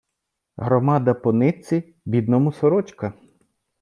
Громада 0.57 1.13
по 1.13 1.33
нитці— 1.33 1.93
бідному 2.05 2.51
сорочка. 2.51 3.13